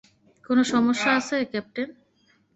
কোনো 0.43 0.61
সমস্যা 0.73 1.09
আছে, 1.19 1.37
ক্যাপ্টেন? 1.51 1.89